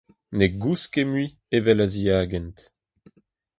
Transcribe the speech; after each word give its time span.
Ne 0.37 0.45
gousk 0.61 0.89
ket 0.93 1.07
mui 1.09 1.25
evel 1.55 1.79
a-ziagent. 1.85 2.57